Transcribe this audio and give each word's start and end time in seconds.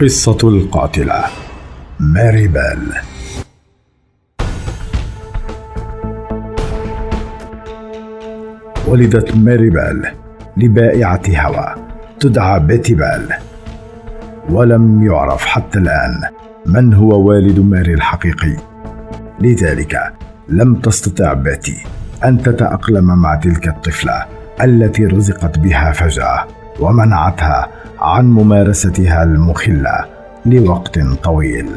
قصة 0.00 0.38
القاتلة 0.44 1.24
ماري 2.00 2.48
بيل 2.48 2.92
ولدت 8.88 9.36
ماري 9.36 9.70
بيل 9.70 10.06
لبائعة 10.56 11.22
هوى 11.28 11.74
تدعى 12.20 12.60
بيتي 12.60 12.94
بيل 12.94 13.28
ولم 14.50 15.06
يعرف 15.06 15.44
حتى 15.44 15.78
الآن 15.78 16.20
من 16.66 16.94
هو 16.94 17.28
والد 17.28 17.58
ماري 17.58 17.94
الحقيقي. 17.94 18.56
لذلك 19.40 20.12
لم 20.48 20.74
تستطع 20.74 21.32
بيتي 21.32 21.84
أن 22.24 22.42
تتأقلم 22.42 23.18
مع 23.18 23.34
تلك 23.34 23.68
الطفلة 23.68 24.24
التي 24.62 25.06
رزقت 25.06 25.58
بها 25.58 25.92
فجأة. 25.92 26.57
ومنعتها 26.80 27.68
عن 28.00 28.30
ممارستها 28.30 29.22
المخلة 29.22 30.04
لوقت 30.46 30.98
طويل. 30.98 31.70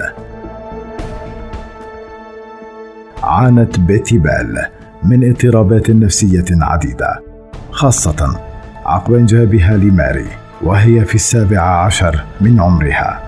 عانت 3.24 3.80
بيتي 3.80 4.18
بال 4.18 4.66
من 5.04 5.30
اضطرابات 5.30 5.90
نفسية 5.90 6.46
عديدة 6.52 7.20
خاصة 7.72 8.40
عقب 8.86 9.14
انجابها 9.14 9.78
لماري 9.78 10.28
وهي 10.62 11.06
في 11.06 11.16
السابع 11.16 11.62
عشر 11.62 12.24
من 12.42 12.60
عمرها. 12.60 13.22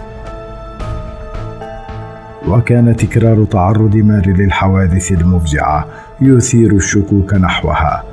وكان 2.48 2.96
تكرار 2.96 3.46
تعرض 3.46 3.96
ماري 3.96 4.34
للحوادث 4.34 5.12
المفجعة 5.12 5.86
يثير 6.22 6.72
الشكوك 6.72 7.34
نحوها. 7.34 8.04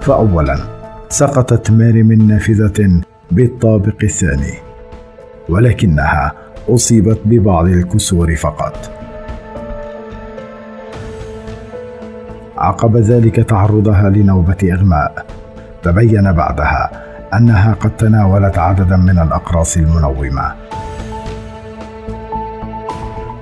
فاولا 0.00 0.81
سقطت 1.12 1.70
ماري 1.70 2.02
من 2.02 2.26
نافذة 2.28 3.00
بالطابق 3.30 3.96
الثاني 4.02 4.54
ولكنها 5.48 6.32
أصيبت 6.68 7.20
ببعض 7.24 7.66
الكسور 7.66 8.36
فقط. 8.36 8.90
عقب 12.58 12.96
ذلك 12.96 13.36
تعرضها 13.36 14.10
لنوبة 14.10 14.56
إغماء. 14.72 15.26
تبين 15.82 16.32
بعدها 16.32 16.90
أنها 17.34 17.72
قد 17.74 17.96
تناولت 17.96 18.58
عددا 18.58 18.96
من 18.96 19.18
الأقراص 19.18 19.76
المنومة. 19.76 20.54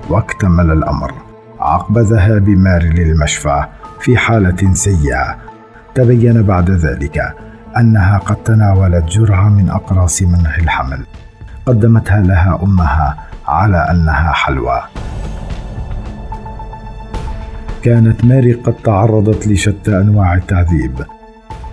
واكتمل 0.09 0.71
الأمر 0.71 1.13
عقب 1.59 1.97
ذهاب 1.97 2.49
ماري 2.49 2.89
للمشفى 2.89 3.63
في 3.99 4.17
حالة 4.17 4.73
سيئة. 4.73 5.37
تبين 5.95 6.41
بعد 6.43 6.71
ذلك 6.71 7.33
أنها 7.77 8.17
قد 8.17 8.35
تناولت 8.35 9.05
جرعه 9.05 9.49
من 9.49 9.69
أقراص 9.69 10.21
منح 10.21 10.57
الحمل. 10.57 11.05
قدمتها 11.65 12.19
لها 12.19 12.59
أمها 12.63 13.17
على 13.47 13.77
أنها 13.77 14.31
حلوى. 14.31 14.81
كانت 17.83 18.25
ماري 18.25 18.53
قد 18.53 18.73
تعرضت 18.73 19.47
لشتى 19.47 19.97
أنواع 19.97 20.33
التعذيب 20.33 21.01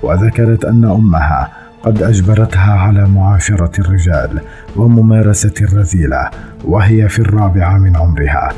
وذكرت 0.03 0.65
أن 0.65 0.85
أمها 0.85 1.49
قد 1.83 2.03
أجبرتها 2.03 2.73
على 2.73 3.07
معاشرة 3.07 3.81
الرجال 3.81 4.41
وممارسة 4.77 5.55
الرذيلة 5.61 6.31
وهي 6.65 7.09
في 7.09 7.19
الرابعة 7.19 7.79
من 7.79 7.97
عمرها. 7.97 8.49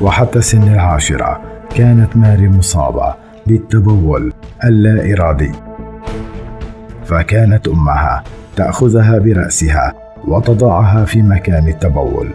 وحتى 0.00 0.40
سن 0.40 0.62
العاشرة 0.62 1.40
كانت 1.74 2.16
ماري 2.16 2.48
مصابة 2.48 3.14
بالتبول 3.46 4.32
اللا 4.64 5.12
ارادي 5.12 5.52
فكانت 7.04 7.68
أمها 7.68 8.24
تأخذها 8.56 9.18
برأسها 9.18 9.94
وتضعها 10.28 11.04
في 11.04 11.22
مكان 11.22 11.68
التبول 11.68 12.28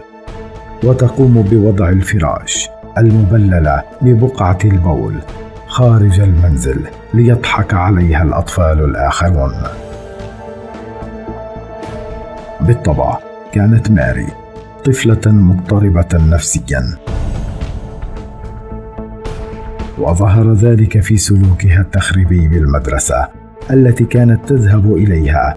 وتقوم 0.84 1.42
بوضع 1.42 1.88
الفراش 1.88 2.68
المبلله 2.98 3.82
ببقعة 4.02 4.58
البول 4.64 5.14
خارج 5.66 6.20
المنزل 6.20 6.80
ليضحك 7.14 7.74
عليها 7.74 8.22
الأطفال 8.22 8.84
الآخرون. 8.84 9.54
بالطبع 12.60 13.18
كانت 13.52 13.90
ماري 13.90 14.26
طفلة 14.84 15.20
مضطربة 15.26 16.08
نفسيا. 16.14 16.98
وظهر 20.00 20.52
ذلك 20.52 21.00
في 21.00 21.16
سلوكها 21.16 21.80
التخريبي 21.80 22.48
بالمدرسة 22.48 23.28
التي 23.70 24.04
كانت 24.04 24.48
تذهب 24.48 24.94
إليها 24.94 25.56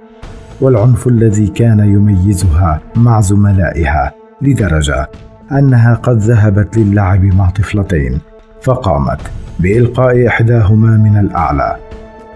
والعنف 0.61 1.07
الذي 1.07 1.47
كان 1.47 1.79
يميزها 1.79 2.81
مع 2.95 3.21
زملائها 3.21 4.13
لدرجة 4.41 5.09
أنها 5.51 5.93
قد 5.93 6.17
ذهبت 6.17 6.77
للعب 6.77 7.23
مع 7.23 7.49
طفلتين 7.49 8.19
فقامت 8.61 9.19
بإلقاء 9.59 10.27
إحداهما 10.27 10.97
من 10.97 11.17
الأعلى 11.17 11.75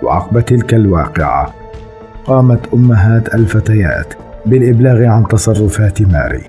وعقب 0.04 0.40
تلك 0.40 0.74
الواقعة. 0.74 1.54
قامت 2.26 2.74
أمهات 2.74 3.36
الفتيات 3.36 4.14
بالإبلاغ 4.46 5.06
عن 5.06 5.28
تصرفات 5.28 6.02
ماري 6.02 6.44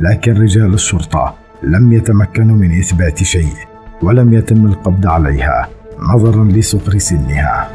لكن 0.00 0.32
رجال 0.32 0.74
الشرطة 0.74 1.34
لم 1.62 1.92
يتمكنوا 1.92 2.56
من 2.56 2.78
إثبات 2.78 3.22
شيء. 3.22 3.73
ولم 4.04 4.34
يتم 4.34 4.66
القبض 4.66 5.06
عليها 5.06 5.68
نظرا 6.14 6.44
لصغر 6.44 6.98
سنها. 6.98 7.68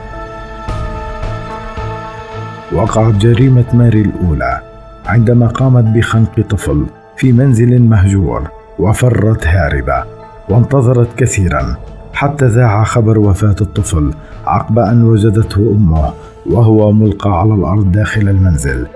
وقعت 2.72 3.14
جريمة 3.14 3.66
ماري 3.74 4.02
الأولى 4.02 4.62
عندما 5.06 5.48
قامت 5.48 5.84
بخنق 5.84 6.42
طفل 6.50 6.86
في 7.18 7.32
منزل 7.32 7.82
مهجور 7.82 8.48
وفرت 8.80 9.48
هاربة 9.48 10.04
وانتظرت 10.50 11.08
كثيرا 11.18 11.76
حتى 12.14 12.46
ذاع 12.46 12.84
خبر 12.84 13.20
وفاة 13.20 13.56
الطفل 13.62 14.14
عقب 14.46 14.80
أن 14.80 15.04
وجدته 15.04 15.76
أمه 15.78 16.14
وهو 16.46 16.92
ملقى 16.92 17.40
على 17.40 17.54
الأرض 17.54 17.92
داخل 17.92 18.30
المنزل. 18.30 18.88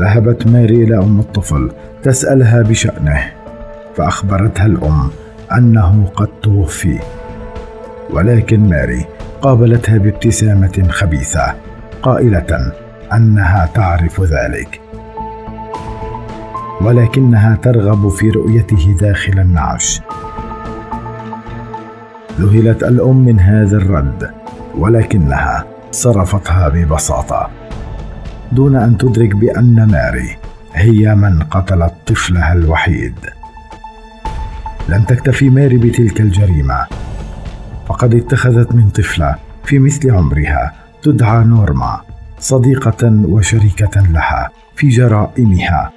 ذهبت 0.00 0.46
ماري 0.46 0.84
إلى 0.84 0.98
أم 0.98 1.20
الطفل 1.20 1.70
تسألها 2.02 2.62
بشأنه 2.62 3.32
فأخبرتها 3.96 4.66
الأم 4.66 5.10
أنه 5.58 6.06
قد 6.16 6.28
توفي. 6.42 6.98
ولكن 8.10 8.68
ماري 8.68 9.06
قابلتها 9.42 9.98
بابتسامة 9.98 10.86
خبيثة 10.90 11.54
قائلة 12.02 12.72
أنها 13.12 13.66
تعرف 13.74 14.20
ذلك. 14.20 14.80
ولكنها 16.80 17.56
ترغب 17.62 18.08
في 18.08 18.30
رؤيته 18.30 18.96
داخل 19.00 19.38
النعش. 19.38 20.00
ذهلت 22.40 22.82
الأم 22.82 23.24
من 23.24 23.40
هذا 23.40 23.76
الرد 23.76 24.30
ولكنها 24.78 25.64
صرفتها 25.90 26.68
ببساطة. 26.68 27.50
دون 28.52 28.76
أن 28.76 28.98
تدرك 28.98 29.36
بأن 29.36 29.88
ماري 29.92 30.36
هي 30.74 31.14
من 31.14 31.42
قتلت 31.42 31.92
طفلها 32.06 32.52
الوحيد. 32.52 33.14
لم 34.88 35.02
تكتفي 35.02 35.50
ماري 35.50 35.78
بتلك 35.78 36.20
الجريمة. 36.20 36.86
فقد 37.86 38.14
اتخذت 38.14 38.74
من 38.74 38.88
طفلة 38.88 39.34
في 39.64 39.78
مثل 39.78 40.10
عمرها 40.10 40.72
تدعى 41.02 41.44
نورما 41.44 42.00
صديقة 42.38 43.22
وشريكة 43.24 44.00
لها 44.12 44.50
في 44.76 44.88
جرائمها. 44.88 45.92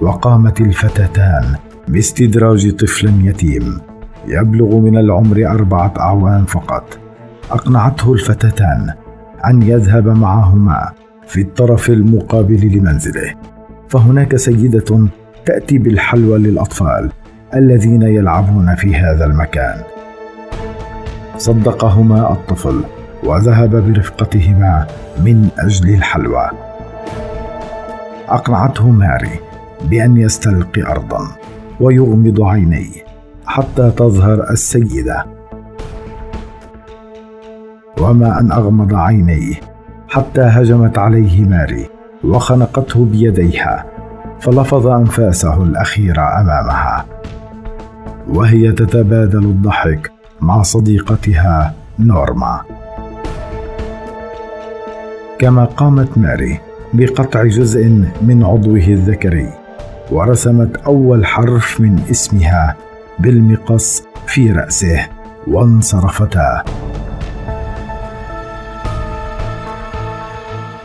وقامت 0.00 0.60
الفتاتان 0.60 1.56
باستدراج 1.88 2.70
طفل 2.70 3.26
يتيم 3.26 3.80
يبلغ 4.28 4.78
من 4.78 4.96
العمر 4.98 5.46
أربعة 5.46 5.94
أعوام 5.98 6.44
فقط. 6.44 6.98
أقنعته 7.50 8.12
الفتاتان 8.12 8.94
أن 9.46 9.62
يذهب 9.62 10.08
معهما 10.08 10.92
في 11.26 11.40
الطرف 11.40 11.90
المقابل 11.90 12.78
لمنزله. 12.78 13.34
فهناك 13.88 14.36
سيدة 14.36 15.08
تأتي 15.46 15.78
بالحلوى 15.78 16.38
للأطفال. 16.38 17.10
الذين 17.56 18.02
يلعبون 18.02 18.74
في 18.74 18.96
هذا 18.96 19.24
المكان. 19.24 19.76
صدقهما 21.38 22.32
الطفل 22.32 22.80
وذهب 23.24 23.70
برفقتهما 23.70 24.86
من 25.24 25.48
أجل 25.58 25.94
الحلوى. 25.94 26.50
أقنعته 28.28 28.90
ماري 28.90 29.40
بأن 29.84 30.16
يستلقي 30.16 30.82
ارضا 30.82 31.28
ويغمض 31.80 32.42
عينيه 32.42 33.04
حتى 33.46 33.90
تظهر 33.90 34.50
السيدة. 34.50 35.26
وما 38.00 38.40
أن 38.40 38.52
أغمض 38.52 38.94
عينيه 38.94 39.54
حتى 40.08 40.40
هجمت 40.40 40.98
عليه 40.98 41.44
ماري 41.44 41.88
وخنقته 42.24 43.04
بيديها 43.04 43.84
فلفظ 44.40 44.86
أنفاسه 44.86 45.62
الاخيره 45.62 46.40
أمامها. 46.40 47.04
وهي 48.28 48.72
تتبادل 48.72 49.38
الضحك 49.38 50.12
مع 50.40 50.62
صديقتها 50.62 51.74
نورما. 51.98 52.60
كما 55.38 55.64
قامت 55.64 56.18
ماري 56.18 56.60
بقطع 56.92 57.44
جزء 57.44 57.88
من 58.22 58.44
عضوه 58.44 58.86
الذكري 58.88 59.48
ورسمت 60.10 60.76
أول 60.76 61.26
حرف 61.26 61.80
من 61.80 61.98
اسمها 62.10 62.76
بالمقص 63.18 64.02
في 64.26 64.52
رأسه 64.52 65.06
وانصرفتا. 65.46 66.64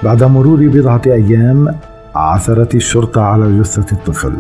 بعد 0.04 0.24
مرور 0.24 0.68
بضعة 0.68 1.02
أيام 1.06 1.76
عثرت 2.16 2.76
الشرطة 2.76 3.22
على 3.22 3.60
جثة 3.60 3.92
الطفل. 3.92 4.34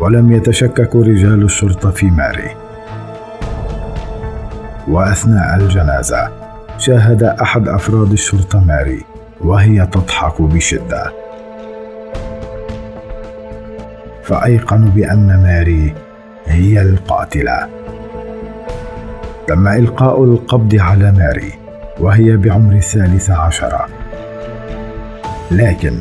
ولم 0.00 0.32
يتشكك 0.32 0.96
رجال 0.96 1.42
الشرطة 1.42 1.90
في 1.90 2.06
ماري. 2.06 2.50
وأثناء 4.88 5.56
الجنازة 5.56 6.28
شاهد 6.78 7.22
أحد 7.22 7.68
أفراد 7.68 8.12
الشرطة 8.12 8.60
ماري 8.60 9.04
وهي 9.40 9.86
تضحك 9.86 10.42
بشدة. 10.42 11.12
فايقنوا 14.24 14.90
بأن 14.90 15.42
ماري 15.42 15.94
هي 16.46 16.82
القاتلة. 16.82 17.68
تم 19.46 19.68
إلقاء 19.68 20.24
القبض 20.24 20.74
على 20.74 21.12
ماري 21.12 21.52
وهي 22.00 22.36
بعمر 22.36 22.72
الثالث 22.72 23.30
عشر. 23.30 23.86
لكن 25.50 25.92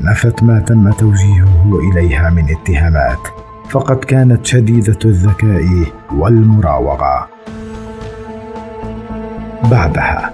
نفت 0.00 0.42
ما 0.42 0.58
تم 0.58 0.90
توجيهه 0.90 1.80
إليها 1.92 2.30
من 2.30 2.44
اتهامات 2.50 3.18
فقد 3.68 3.96
كانت 3.96 4.46
شديدة 4.46 4.98
الذكاء 5.04 5.64
والمراوغة. 6.12 7.28
بعدها 9.70 10.32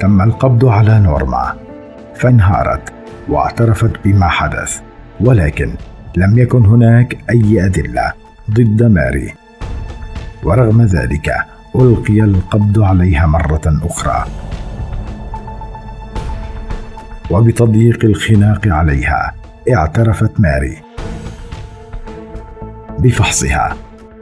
تم 0.00 0.22
القبض 0.22 0.64
على 0.64 1.00
نورما 1.00 1.54
فانهارت 2.14 2.92
واعترفت 3.28 3.92
بما 4.04 4.28
حدث 4.28 4.80
ولكن 5.20 5.74
لم 6.16 6.38
يكن 6.38 6.66
هناك 6.66 7.16
أي 7.30 7.66
أدلة 7.66 8.12
ضد 8.50 8.82
ماري. 8.82 9.34
ورغم 10.44 10.82
ذلك 10.82 11.34
ألقي 11.76 12.20
القبض 12.20 12.82
عليها 12.82 13.26
مرة 13.26 13.80
أخرى. 13.82 14.24
وبتضييق 17.30 18.04
الخناق 18.04 18.68
عليها 18.68 19.34
اعترفت 19.74 20.40
ماري. 20.40 20.76
بفحصها 22.98 23.76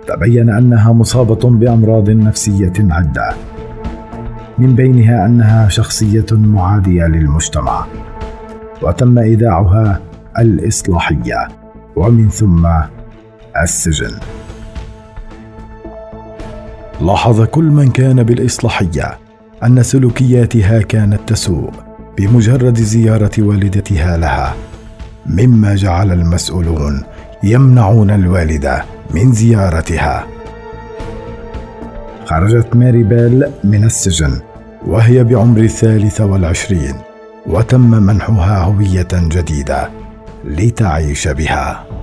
تبين 0.07 0.51
أنها 0.51 0.93
مصابة 0.93 1.51
بأمراض 1.51 2.11
نفسية 2.11 2.73
عدة. 2.79 3.35
من 4.59 4.75
بينها 4.75 5.27
أنها 5.27 5.69
شخصية 5.69 6.27
معادية 6.33 7.07
للمجتمع. 7.07 7.87
وتم 8.83 9.19
إيداعها 9.19 10.01
الإصلاحية 10.39 11.49
ومن 11.97 12.29
ثم 12.29 12.69
السجن. 13.63 14.13
لاحظ 17.01 17.43
كل 17.43 17.65
من 17.65 17.91
كان 17.91 18.23
بالإصلاحية 18.23 19.19
أن 19.65 19.83
سلوكياتها 19.83 20.83
كانت 20.83 21.21
تسوء. 21.27 21.84
بمجرد 22.17 22.79
زيارة 22.79 23.31
والدتها 23.39 24.17
لها 24.17 24.55
مما 25.27 25.75
جعل 25.75 26.13
المسؤولون 26.13 27.03
يمنعون 27.43 28.11
الوالدة 28.11 28.85
من 29.11 29.33
زيارتها. 29.33 30.27
خرجت 32.27 32.77
ماري 32.77 33.03
بيل 33.03 33.51
من 33.65 33.85
السجن 33.85 34.41
وهي 34.87 35.25
بعمر 35.25 35.61
الثالث 35.61 36.21
والعشرين 36.21 36.95
وتم 37.47 37.91
منحها 37.91 38.59
هوية 38.59 39.09
جديدة 39.13 39.91
لتعيش 40.45 41.29
بها. 41.29 41.94